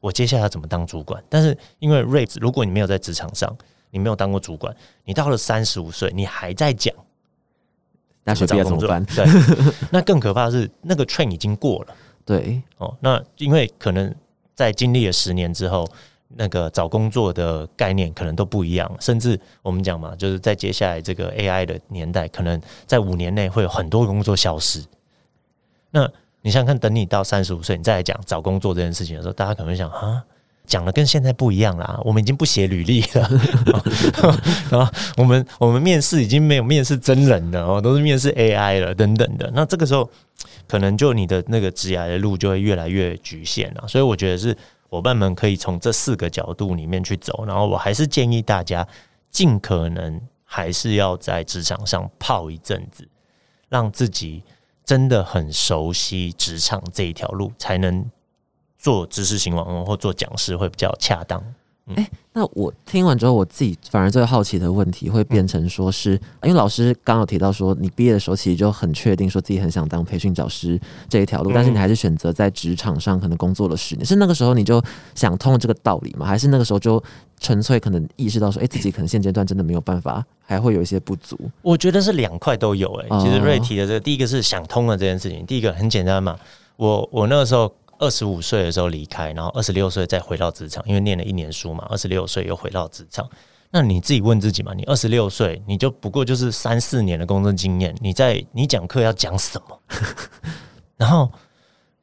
[0.00, 1.22] 我接下来要怎么当主管。
[1.28, 3.54] 但是因为 rape，，如果你没有在职场上，
[3.90, 6.94] 你没有当过主管，你到了三十五岁，你还在讲
[8.24, 9.04] 大学毕业怎么办？
[9.04, 9.26] 对，
[9.90, 11.94] 那更可怕的是那个 train 已经过了。
[12.24, 14.14] 对哦，那因为可能
[14.54, 15.86] 在经历了十年之后。
[16.34, 24.84] 那个找工作的概念可能都不一样，甚至我们讲嘛，就是在接下来这个 AI 的年代，可能在五年内会有很多工作消失。
[25.92, 26.10] 那
[26.42, 30.22] 你想想看，等你到三十五岁，你再来讲找工作这件事情的时候，大家可能会想啊，
[30.66, 33.30] 讲的跟现在不一样啦，我们已经不写履历了，
[34.68, 39.50] 然后我们我们面试已经没有面试真人了哦，都是面试 AI 了等等的。
[39.54, 40.10] 那这个时候，
[40.66, 43.84] 可能就你的那个职涯的路就会越来越局限了。
[43.86, 44.56] 所以我觉得是。
[44.88, 48.86] 伙伴们可以从这四个角度里面去走，然后我还是建议大家
[49.30, 53.08] 尽可能还是要在职场上泡一阵子，
[53.68, 54.42] 让自己
[54.84, 58.10] 真的很熟悉职场这一条路，才能
[58.78, 61.42] 做知识型网红或做讲师会比较恰当。
[61.94, 74.82] 哎，那我听完之后，我自己反而最好奇的问题会变成说，是因为老师刚有提到说，你毕业的时候其实就很确定说自己很想当培训教师这一条路，但是你还是选择在职场上可能工作了十年，是那个时候你就
[75.14, 76.26] 想通了这个道理吗？
[76.26, 77.00] 还是那个时候就
[77.38, 81.38] 纯粹可能意识到说，哎，自己可能现阶段真的没有办法，还会有一些不足？
[81.62, 82.92] 我觉得是两块都有。
[82.94, 86.36] 哎，其实瑞提的这个，第一个是想通了这件事情，第一个很简单嘛，
[86.74, 87.72] 我我那个时候。
[87.98, 91.86] 二十五岁的时候离开，然后二十六岁再回到职场，因为念了一年书嘛。
[91.90, 93.28] 二十六岁又回到职场，
[93.70, 94.72] 那你自己问自己嘛？
[94.74, 99.80] 你二十六岁，你就不过就是三四年的工作经验，你在你讲课要讲什么？
[100.96, 101.30] 然后，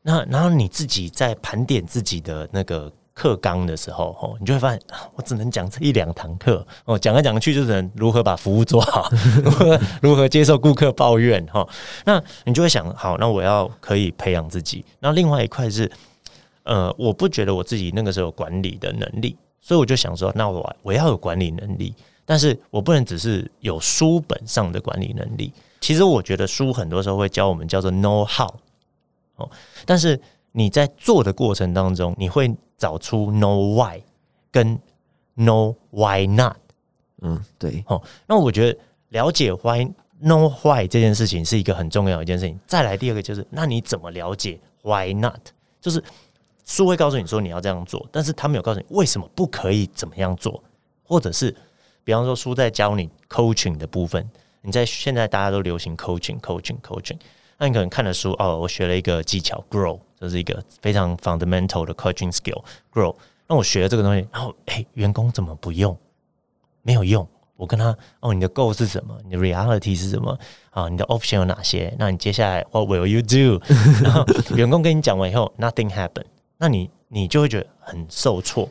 [0.01, 2.91] 那然后你自己在盘点自己的那个。
[3.13, 4.81] 课纲的时候，哦，你就会发现，
[5.15, 9.07] 我只能讲这一两堂课，哦，讲来讲去就只能如何把服务做好，
[9.43, 11.67] 如 何如何接受顾客抱怨，哈，
[12.05, 14.83] 那你就会想，好，那我要可以培养自己。
[14.99, 15.89] 那另外一块是，
[16.63, 21.93] 呃，我不觉得我自己那个时候有管理的能力，所以我就想说，那我我要有管理能力，
[22.25, 25.53] 但是我不能只是有书本上的管理能力。
[25.79, 28.51] 其实我觉得书很多时候会教我们叫做 know how，
[29.35, 29.47] 哦，
[29.85, 30.19] 但是。
[30.55, 34.03] 你在做的过程当中，你会找出 know why
[34.51, 34.77] 跟
[35.37, 36.57] know why not。
[37.21, 37.81] 嗯，对。
[37.87, 39.87] 哦，那我觉得了解 why
[40.21, 42.59] know why 这件事情是一个很重要的一件事情。
[42.67, 45.39] 再来第二个就是，那你怎么了解 why not？
[45.79, 46.03] 就是
[46.65, 50.61] 书会告诉你说你要这样做，但是他没有告诉你为什么不可以怎么样做，
[51.05, 51.55] 或者是
[52.03, 54.29] 比方说书在教你 coaching 的部分，
[54.61, 57.17] 你在现在大家都流行 coaching，coaching，coaching。
[57.63, 63.15] 那你可能看了书哦，我学了一个技巧 grow，这是一个非常 fundamental 的 coaching skill grow。
[63.47, 65.97] 那我学了这个东西，然后哎，员工怎么不用？
[66.81, 67.25] 没有用。
[67.55, 69.17] 我跟他哦，你的 goal 是什么？
[69.23, 70.37] 你的 reality 是什么？
[70.71, 71.95] 啊，你的 option 有哪些？
[71.97, 73.63] 那你接下来 what will you do？
[74.03, 74.25] 然后
[74.57, 76.25] 员工跟你讲完以后，nothing happen，
[76.57, 78.67] 那你你就会觉得很受挫。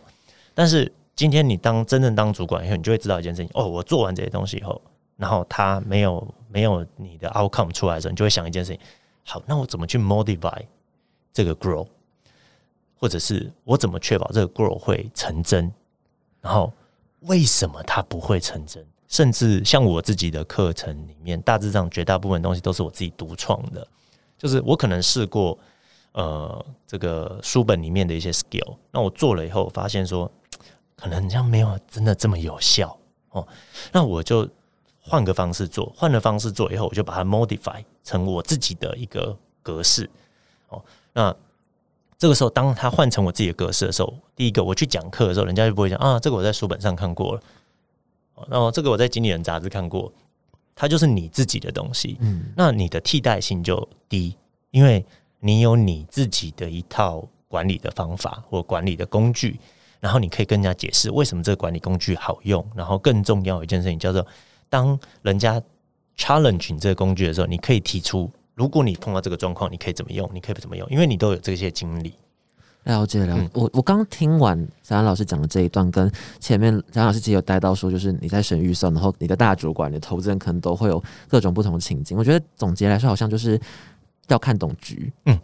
[0.52, 4.78] 但是今天你当真正当主管以后，你就会知道一件事情哦，我做完这些东西以后。
[5.22, 8.80] 然后他没有没有你的 outcome 出来的时候，你就会想一件事情：
[9.24, 10.61] 好，那我怎么去 modify
[11.32, 11.87] 这个 grow，
[12.98, 15.72] 或者是我怎么确保这个 grow 会成真？
[16.40, 16.72] 然后
[17.20, 18.85] 为什么它不会成真？
[19.06, 23.87] 甚至像我自己的课程里面，大致上绝大部分东西都是我自己独创的，
[24.37, 25.56] 就是我可能试过
[26.11, 28.76] 呃这个书本里面的一些 skill。
[28.90, 30.28] 那我做了以后，发现说
[30.96, 32.98] 可能这样没有真的这么有效
[33.30, 33.46] 哦。
[33.92, 34.48] 那我就
[35.02, 40.08] 换个方式做，换了方式做以后，我就把它 modify 成我自己的一个格式。
[40.68, 40.82] 哦。
[41.12, 41.34] 那
[42.16, 47.42] 这个时候，当它换成我自己的格式的时候，第一个我去讲课的时候，人家就不会讲啊，这个我在书本上看过了，
[48.48, 50.12] 然后这个我在经理人杂志看过，
[50.76, 54.36] 它就是你自己的东西，嗯，那你的替代性就低，
[54.70, 55.04] 因为
[55.40, 59.58] 你有你自己的一套管理的方法或管理的工具，
[59.98, 64.24] 然后你可以跟人家解释为什么这个管理工具好用，然后更重要一件事情叫做，
[64.72, 65.61] 当人家
[66.16, 68.30] challenge 你这个工具的时候，你可以提出。
[68.54, 70.26] 如果你碰到这个状况，你可以怎么用？
[70.32, 70.88] 你可以怎么用？
[70.88, 72.14] 因为你都有这些经历。
[72.85, 82.16] 了解了，我我刚听完小安老师讲的这一段，跟前面小安老师其实有带到说，就是你在审预算，然后你的大主管、你的投资人可能都会有各种不同的情境。
[82.16, 83.61] 我觉得总结来说，好像就是
[84.28, 85.12] 要看懂局。
[85.26, 85.38] 嗯。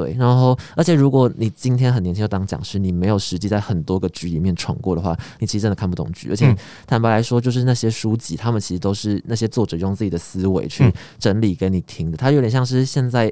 [0.00, 6.30] 对，然后而且如果你今天很年轻就当讲师，你没有实际在很多个局里面闯过的话，你其实真的看不懂局。
[6.30, 12.16] 而且坦白来说，就是那些书籍，他们其实都是那些作者用自己的思维去整理给你听的。
[12.16, 13.30] 它有点像是现在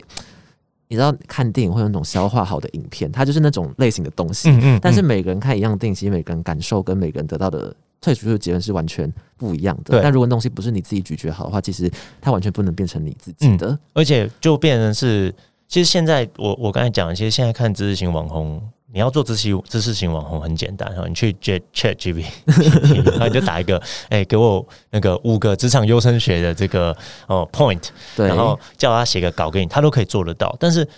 [0.89, 4.51] 你知道看电影会有那种消化好的影片，它就是那种类型的东西。
[4.51, 4.81] 嗯嗯。
[4.83, 10.03] 但是每个人看一样的电影，其实每个人感受跟每个人得到的退出的结论是完全不一样的。
[10.03, 13.79] 但如果东西不是你自己咀嚼好的话，其实它完全不能变成你自己的。
[13.95, 15.35] 而且就变成是。
[15.69, 22.25] 其实现在我我刚才讲，其实现在看知识型网红，你要做知识知识型网红很简单哈，你去 Chat Chat G P，
[23.05, 30.57] 然后你就打一个，哎，给我那个五个职场优生学的这个哦 point，然后叫他写个稿给你，他都可以做得到。
[30.59, 30.89] 但是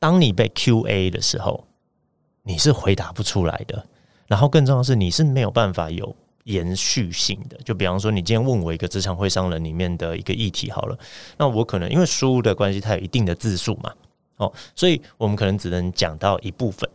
[0.00, 1.64] 当你被 Q A 的时候，
[2.42, 3.86] 你是回答不出来的。
[4.26, 6.12] 然后更重要的是，你是没有办法有
[6.42, 7.56] 延续性的。
[7.64, 10.98] 就比方说，你今天问我一个职场会商人里面的一个议题好了，
[11.38, 13.92] 那我可能因为书的关系，它有一定的字数嘛。
[14.36, 16.88] 哦，所以我们可能只能讲到一部分。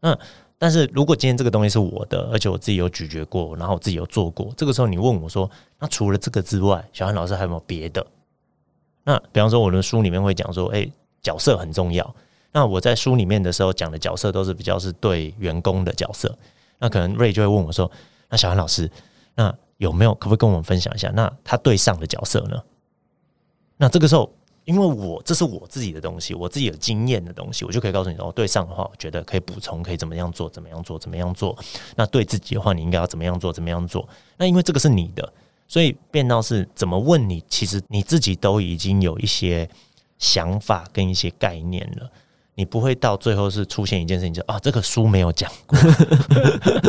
[0.00, 0.18] 那
[0.56, 8.06] 但是如果今天这个东西是我的，而且我自己有咀嚼过，然后我自己有做过，这个时候你问我说，那除了这个之外，小韩老师还有没有别的？
[9.04, 10.90] 那比方说我的书里面会讲说，哎，
[11.22, 12.14] 角色很重要。
[12.52, 16.34] 那我在书里面的时候讲的角色都是比较是对员工的角色。
[16.78, 17.90] 那可能瑞就会问我说，
[18.28, 18.90] 那小韩老师，
[19.34, 21.10] 那有没有可不可以跟我们分享一下？
[21.14, 22.62] 那他对上的角色呢？
[23.76, 24.32] 那这个时候。
[24.64, 28.32] 因为我这是我自己的东西，我自己有经验的东西，我就可以告诉你哦。
[28.34, 31.56] 对上的话，我觉得可以补充，可以怎么样做，怎么样做，怎么样做。
[31.96, 34.08] 那对自己的话，你应该要怎么样做，怎么样做。
[34.36, 35.32] 那因为这个是你的，
[35.66, 39.68] 所以变到是怎么问你，其实你自己都已经有一些
[40.18, 42.10] 想法跟一些概念了。
[42.60, 45.78] 你不会到最后是出现一件事情，就啊，这个书没有讲过，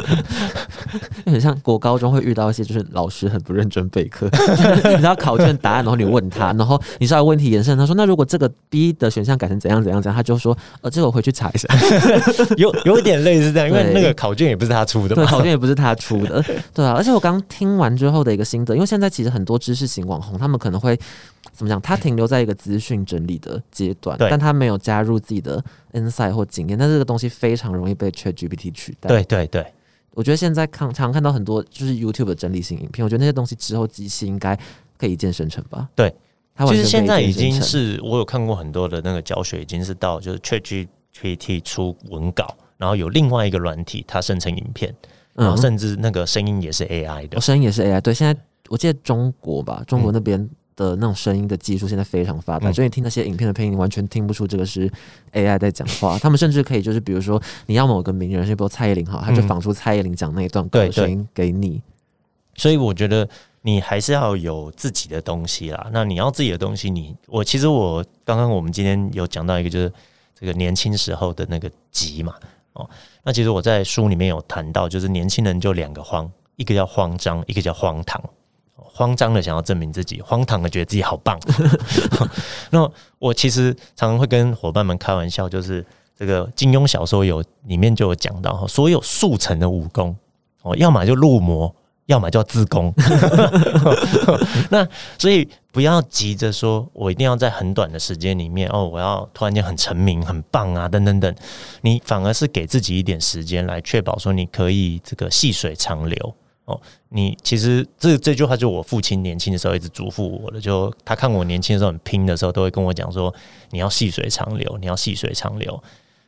[1.25, 4.27] 很像国高中会遇到一些，就是老师很不认真备课，
[4.91, 11.69] 你知道考卷答案，然后你问他，然后你稍微问题延伸，他说那如果这个 B 的选项改成怎样怎样怎样，他就说呃，这个我回去查一下，
[12.57, 20.99] 有有一点类似这样，因为那个考卷也不是他出的，对，考卷也不是他出的，对啊，而且我刚听完之后的一个心得，因为现在其实很多知识型网红，他们可能会。
[21.53, 21.79] 怎么讲？
[21.81, 26.77] 他停留在一个资讯整理的阶段，但他没有加入自己的 insight 或经验。
[26.77, 29.09] 但这个东西非常容易被 Chat GPT 取代。
[29.09, 29.65] 对对对，
[30.13, 34.57] 我觉得现在看常看到很多就是 YouTube 的整理型影片，我觉得那些东西之后机器应该
[34.97, 35.87] 可以一键生成吧？
[35.95, 36.13] 对，
[36.55, 44.95] 它其实现在已经是我有看过很多的那个教学，已经是到就是 Chat GPT 出文稿，然后有另外一个软体它生成影片，
[45.35, 47.99] 然后甚至那个声音也是 AI 的，声音也是 AI。
[47.99, 48.35] 对，现在
[48.69, 50.49] 我记得中国吧，中国那边。
[50.81, 54.91] 的那种声音的技术现在非常发达，所以听那些影片的配音，完全听不出这个是
[55.33, 56.17] AI 在讲话。
[56.19, 61.81] 他们甚至可以就是，比如说你要某个名人，比如蔡依林哈，他就仿出蔡依林讲那一段歌声音给你。
[62.55, 63.27] 所以我觉得
[63.61, 65.87] 你还是要有自己的东西啦。
[65.93, 69.91] 那你要自己的东西，你我其实我刚刚我们今天有讲到一个，就是
[70.39, 72.33] 这个年轻时候的那个急嘛。
[72.73, 72.89] 哦，
[73.23, 78.21] 那其实我在书里面有谈到，就是年轻人就两个慌，一个叫慌张，一个叫荒唐。
[78.83, 81.39] 慌张的想要证明自己，荒唐的觉得自己好棒。
[82.71, 82.89] 那
[83.19, 85.85] 我其实常常会跟伙伴们开玩笑，就是
[86.17, 90.15] 这个金庸小说有里面就有讲到，所有速成的武功
[90.63, 91.73] 哦，要么就入魔，
[92.05, 92.93] 要么叫自宫。
[94.69, 101.33] 那所以不要急着说我一定要在很短的时间里面哦，我要突然间很成名、很棒啊，等等等。
[101.81, 106.35] 你反而是给自己一点时间来确保说你可以这个细水长流。
[107.09, 113.33] 你其实这这句话就我父亲年轻的时候一直嘱咐我的，就他看我年轻的时候很拼的时候，都会跟我讲说，
[113.71, 115.81] 你要细水长流，你要细水长流。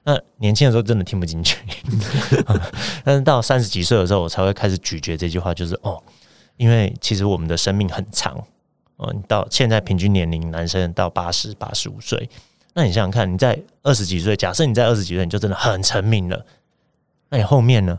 [0.06, 1.58] 那年轻的时候真的听不进去，
[3.06, 6.04] 但是到三十几岁的时候，我才会开始咀嚼这句话，就是哦，
[6.58, 8.38] 因为其实我们的生命很长，
[8.98, 12.30] 哦，到现在平均年龄男生到八十八十五岁，
[12.74, 16.46] 那你想想看，你在二十几岁，假设你在二十几岁，你就真的很成名了，
[17.30, 17.98] 那你后面呢？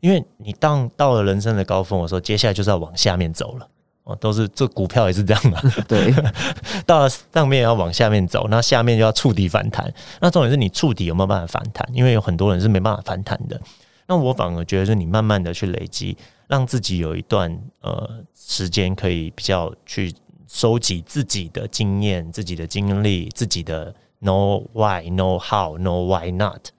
[0.00, 3.68] 因为你当到了人生的高峰的时候，接下来就是要往下面走了。
[4.04, 5.60] 哦，都是这股票也是这样嘛。
[5.86, 6.12] 对，
[6.86, 9.92] 到了上面要往下面走，那下面就要触底反弹。
[10.20, 11.86] 那重点是你触底有没有办法反弹？
[11.92, 13.60] 因为有很多人是没办法反弹的。
[14.06, 16.16] 那我反而觉得，是你慢慢的去累积，
[16.48, 20.12] 让自己有一段呃时间可以比较去
[20.48, 26.70] 收集自己的经验、自己的经历、自己的 know why、know how、know why not，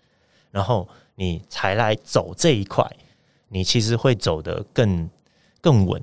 [0.49, 2.85] 然后你才来走这一块，
[3.51, 5.09] 你其实会走得更
[5.61, 6.01] 更稳。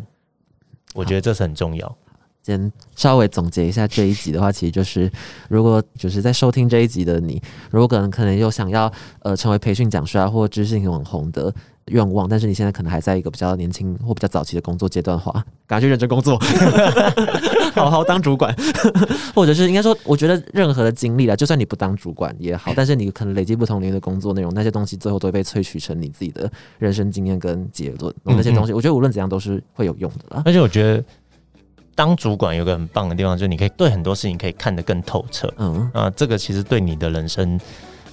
[0.94, 1.96] 我觉得这是很重要。
[2.42, 5.10] 先稍微总结一下这一集的话，其实就是，
[5.50, 8.90] 如果就是在收听这一集的你，如果可能可能又想要
[9.20, 11.54] 呃成为培训讲师啊或知识型网红的
[11.90, 15.32] 愿望，但是你现在可能还在一个比较年轻或比较早期的工作阶段的话，
[15.66, 16.38] 赶快去认真工作，
[17.74, 18.54] 好好当主管，
[19.34, 30.42] 或者是应该说，我觉得任何的经历啊，就算你不当主管也好，但是你可能累积不同领域的工作内容，那些东西最后都会被萃取成你自己的人生经验跟结论，那些东西，我觉得无论怎样都是会有用的啦。
[30.44, 31.04] 而且我觉得。
[31.94, 35.52] 当主管有个很棒的地方，就是你可以对很多事情可以看得更透彻。
[35.56, 37.58] 嗯啊，这个其实对你的人生，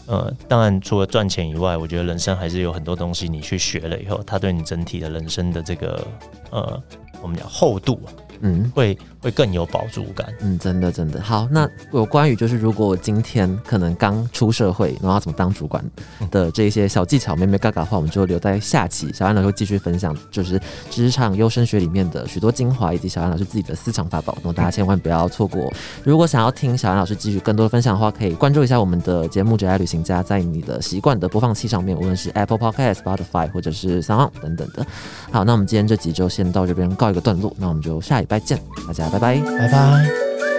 [0.07, 6.07] 呃，当然除了赚钱以外，我觉得人生还是有很多东西你去学了以后，它对你整体的人生的这个
[6.51, 6.81] 呃，
[7.21, 7.99] 我们讲厚度。
[8.41, 10.31] 嗯，会会更有饱足感。
[10.41, 11.47] 嗯，真的真的好。
[11.49, 15.83] 那有关于就是如果我今天可能刚出社会，然后怎么当主管
[16.29, 19.11] 的这些小技巧、妹妹嘎嘎的话，我们就留在下期。
[19.11, 20.61] 小安老师会继续分享，就是
[20.91, 24.37] 职场优生学里面的许多精华，以及小安老师自己的私藏法宝。
[24.43, 25.73] 那么大家千万不要错过。
[26.03, 34.85] 如果想要听小安老师继续更多的分享的话，可以关注一下我们的节目《只爱旅行家》，在你的习惯的播放器上面，无论是 Apple Podcast、Spotify 或者是 Sound 等等的。
[35.31, 37.51] 好，那我们今天这集就先到这边告一个段落。
[37.57, 38.25] 那我们就下一。
[38.25, 39.39] 拜见，大家拜拜。
[39.57, 40.54] 拜拜。